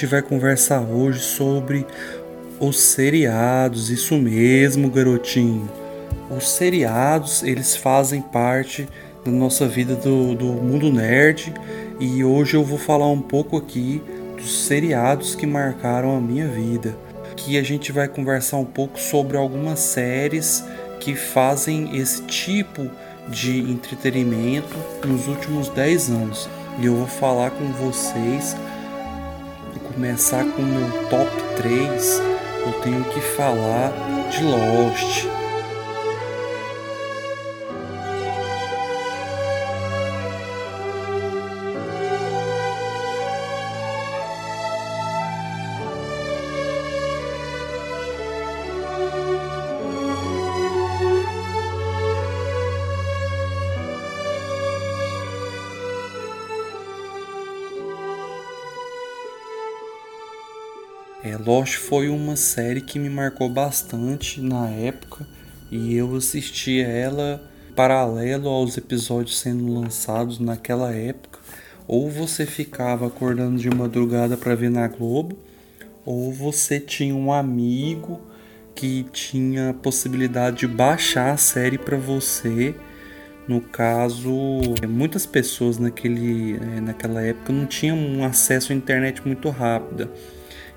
[0.00, 1.86] gente vai conversar hoje sobre
[2.58, 5.68] os seriados, isso mesmo, garotinho.
[6.34, 8.88] Os seriados, eles fazem parte
[9.22, 11.52] da nossa vida do, do mundo nerd
[11.98, 14.02] e hoje eu vou falar um pouco aqui
[14.38, 16.96] dos seriados que marcaram a minha vida.
[17.36, 20.64] Que a gente vai conversar um pouco sobre algumas séries
[20.98, 22.90] que fazem esse tipo
[23.28, 24.74] de entretenimento
[25.06, 26.48] nos últimos 10 anos.
[26.78, 28.56] E eu vou falar com vocês,
[30.00, 32.22] começar com o meu top 3.
[32.64, 33.92] Eu tenho que falar
[34.30, 35.39] de Lost.
[61.30, 65.24] É, Lost foi uma série que me marcou bastante na época
[65.70, 67.40] e eu assisti ela
[67.76, 71.38] paralelo aos episódios sendo lançados naquela época.
[71.86, 75.38] Ou você ficava acordando de madrugada para ver na Globo,
[76.04, 78.20] ou você tinha um amigo
[78.74, 82.74] que tinha a possibilidade de baixar a série para você.
[83.46, 84.32] No caso,
[84.88, 90.10] muitas pessoas naquele, é, naquela época não tinham um acesso à internet muito rápido.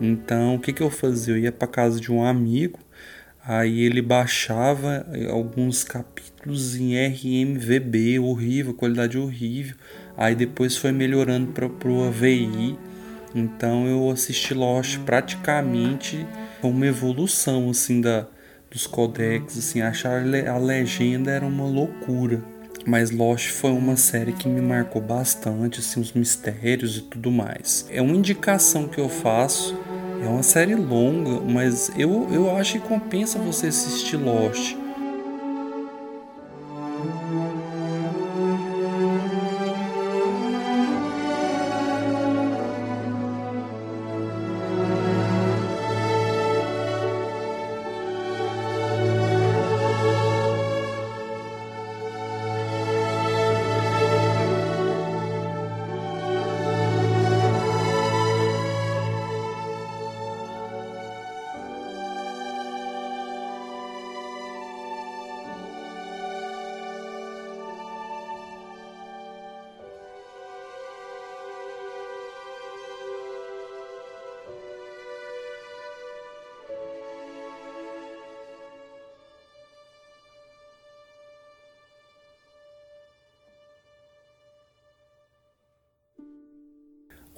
[0.00, 1.34] Então, o que, que eu fazia?
[1.34, 2.78] Eu ia para casa de um amigo,
[3.44, 9.76] aí ele baixava eh, alguns capítulos em RMVB, horrível, qualidade horrível.
[10.16, 12.78] Aí depois foi melhorando para o AVI.
[13.34, 16.26] Então eu assisti Lost praticamente
[16.62, 18.26] uma evolução assim da
[18.70, 22.42] dos codecs, assim, achar a legenda era uma loucura.
[22.86, 27.86] Mas Lost foi uma série que me marcou bastante, assim, os mistérios e tudo mais.
[27.90, 29.76] É uma indicação que eu faço
[30.22, 34.76] é uma série longa, mas eu, eu acho que compensa você assistir Lost.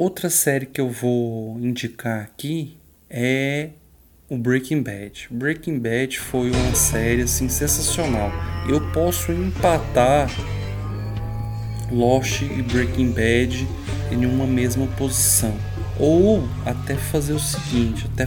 [0.00, 2.78] Outra série que eu vou indicar aqui
[3.10, 3.68] é
[4.30, 5.28] o Breaking Bad.
[5.30, 8.32] Breaking Bad foi uma série assim sensacional.
[8.66, 10.30] Eu posso empatar
[11.92, 13.68] Lost e Breaking Bad
[14.10, 15.54] em uma mesma posição.
[15.98, 18.26] Ou até fazer o seguinte, até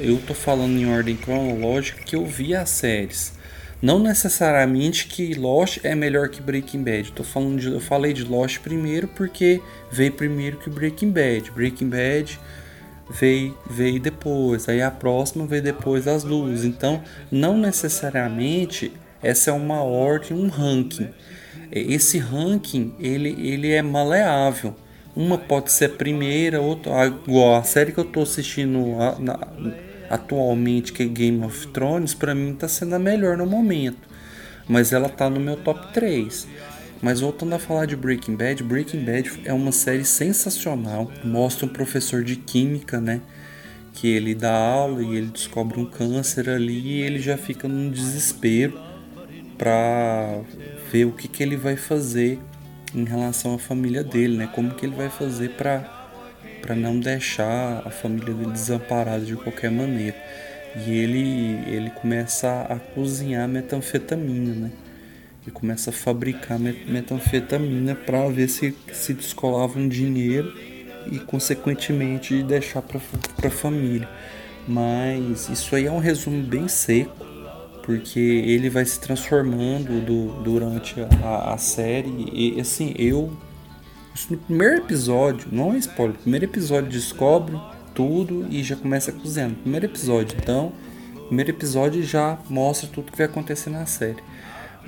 [0.00, 3.32] eu tô falando em ordem cronológica que eu vi as séries.
[3.80, 7.12] Não necessariamente que Lost é melhor que Breaking Bad.
[7.12, 11.52] Tô falando de, eu falei de Lost primeiro porque veio primeiro que Breaking Bad.
[11.52, 12.40] Breaking Bad
[13.08, 14.68] veio, veio depois.
[14.68, 16.64] Aí a próxima veio depois as duas.
[16.64, 21.10] Então, não necessariamente essa é uma ordem, um ranking.
[21.70, 24.74] Esse ranking ele, ele é maleável.
[25.14, 27.06] Uma pode ser a primeira, outra.
[27.06, 29.38] Igual a série que eu tô assistindo na,
[30.10, 34.08] atualmente, que é Game of Thrones, para mim tá sendo a melhor no momento.
[34.68, 36.46] Mas ela tá no meu top 3.
[37.00, 41.10] Mas voltando a falar de Breaking Bad, Breaking Bad é uma série sensacional.
[41.24, 43.20] Mostra um professor de química, né?
[43.92, 47.90] Que ele dá aula e ele descobre um câncer ali e ele já fica num
[47.90, 48.78] desespero
[49.56, 50.40] para
[50.90, 52.38] ver o que, que ele vai fazer
[52.94, 54.48] em relação à família dele, né?
[54.52, 56.07] Como que ele vai fazer para
[56.60, 60.16] para não deixar a família dele desamparada de qualquer maneira.
[60.76, 64.70] E ele, ele começa a cozinhar metanfetamina, né?
[65.42, 70.52] Ele começa a fabricar metanfetamina para ver se se descolava um dinheiro
[71.10, 73.00] e consequentemente deixar para
[73.44, 74.08] a família.
[74.66, 77.16] Mas isso aí é um resumo bem seco,
[77.82, 82.28] porque ele vai se transformando do, durante a, a série.
[82.30, 83.32] E assim, eu
[84.26, 87.58] no primeiro episódio, não é spoiler, no primeiro episódio descobre
[87.94, 89.56] tudo e já começa cozinhando.
[89.56, 90.72] Primeiro episódio, então,
[91.26, 94.22] primeiro episódio já mostra tudo que vai acontecer na série.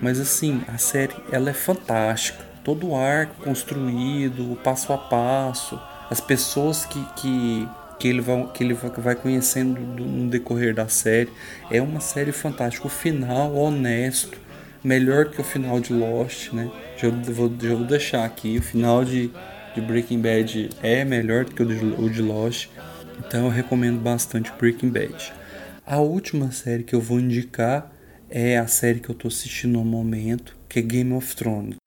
[0.00, 2.44] Mas assim, a série ela é fantástica.
[2.64, 5.80] Todo o arco construído, o passo a passo,
[6.10, 7.68] as pessoas que, que,
[7.98, 11.30] que ele vai, que ele vai conhecendo no decorrer da série.
[11.70, 12.86] É uma série fantástica.
[12.86, 14.38] O final honesto,
[14.82, 16.70] melhor que o final de Lost, né?
[16.96, 18.58] Já vou, já vou deixar aqui.
[18.58, 19.30] O final de,
[19.74, 22.68] de Breaking Bad é melhor do que o de, o de Lost.
[23.18, 25.32] Então eu recomendo bastante Breaking Bad.
[25.86, 27.92] A última série que eu vou indicar
[28.28, 31.79] é a série que eu tô assistindo no momento, que é Game of Thrones.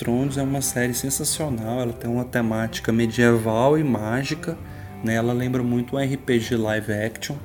[0.00, 4.56] Thrones é uma série sensacional, ela tem uma temática medieval e mágica,
[5.04, 5.14] né?
[5.14, 7.36] ela lembra muito um RPG live action.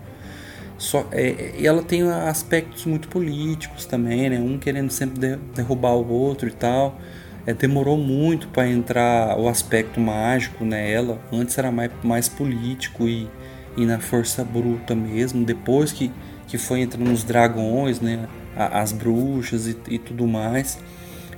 [0.78, 4.40] Só, é, ela tem aspectos muito políticos também, né?
[4.40, 6.98] um querendo sempre de, derrubar o outro e tal.
[7.46, 11.20] É, demorou muito para entrar o aspecto mágico nela.
[11.34, 13.30] Antes era mais, mais político e,
[13.76, 15.44] e na força bruta mesmo.
[15.44, 16.10] Depois que,
[16.48, 18.30] que foi entrando os dragões, né?
[18.56, 20.80] as bruxas e, e tudo mais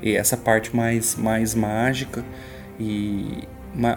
[0.01, 2.23] e essa parte mais, mais mágica.
[2.79, 3.43] E,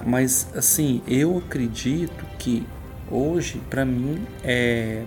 [0.07, 2.67] mas assim, eu acredito que
[3.11, 5.05] hoje, para mim, é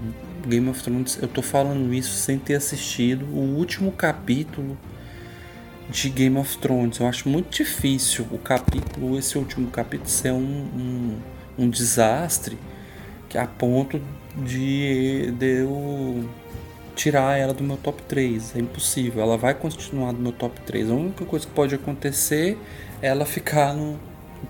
[0.48, 1.18] Game of Thrones.
[1.22, 4.78] Eu tô falando isso sem ter assistido o último capítulo
[5.90, 7.00] de Game of Thrones.
[7.00, 11.18] Eu acho muito difícil o capítulo, esse último capítulo, ser um, um,
[11.57, 12.57] um desastre
[13.30, 14.01] que a ponto
[14.36, 16.30] de, de eu
[16.95, 18.56] tirar ela do meu top 3.
[18.56, 19.22] É impossível.
[19.22, 20.90] Ela vai continuar no meu top 3.
[20.90, 22.57] A única coisa que pode acontecer
[23.01, 24.00] é ela ficar no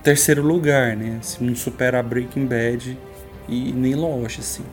[0.02, 1.20] terceiro lugar, né?
[1.22, 2.98] Se não superar Breaking Bad
[3.48, 4.64] e nem Lost, assim.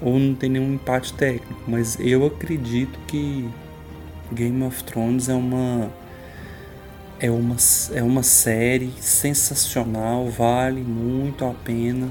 [0.00, 1.62] Ou não tem nenhum empate técnico.
[1.66, 3.48] Mas eu acredito que
[4.32, 5.90] Game of Thrones é uma
[7.20, 7.56] é uma,
[7.94, 12.10] é uma série sensacional, vale muito a pena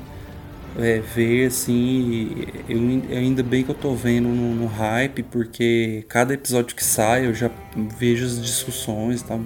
[0.77, 2.45] é, ver assim.
[2.67, 2.79] Eu,
[3.17, 7.33] ainda bem que eu tô vendo no, no, hype, porque cada episódio que sai eu
[7.33, 7.49] já
[7.97, 9.37] vejo as discussões, tá?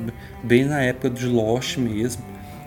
[0.44, 2.24] Bem na época de Lost mesmo.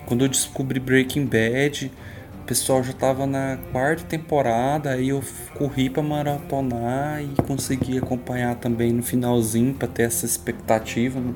[0.06, 1.92] Quando eu descobri Breaking Bad,
[2.40, 5.22] o pessoal já tava na quarta temporada, aí eu
[5.54, 11.20] corri para maratonar e consegui acompanhar também no finalzinho para ter essa expectativa.
[11.20, 11.34] Né?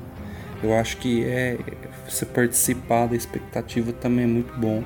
[0.63, 1.59] Eu acho que é
[2.09, 4.83] você participar da expectativa também é muito bom.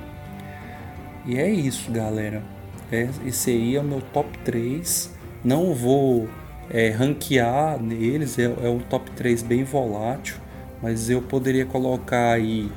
[1.26, 2.42] E é isso, galera.
[2.90, 5.12] É, esse aí é o meu top 3.
[5.44, 6.28] Não vou
[6.70, 10.36] é, ranquear neles, é, é um top 3 bem volátil,
[10.82, 12.70] mas eu poderia colocar aí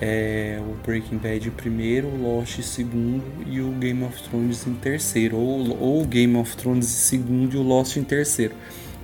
[0.00, 4.66] é, o Breaking Bad em primeiro, o Lost em segundo e o Game of Thrones
[4.66, 8.54] em terceiro, ou, ou o Game of Thrones em segundo e o Lost em terceiro.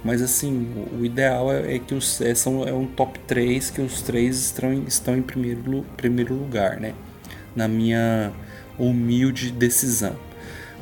[0.04, 3.70] Mas assim, o, o ideal é, é que os, é, são, é um top 3
[3.70, 6.94] que os três estão, estão em primeiro, primeiro lugar, né?
[7.54, 8.32] Na minha
[8.78, 10.16] humilde decisão.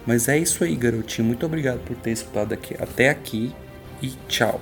[0.07, 1.27] Mas é isso aí, garotinho.
[1.27, 3.53] Muito obrigado por ter escutado aqui até aqui
[4.03, 4.61] e tchau.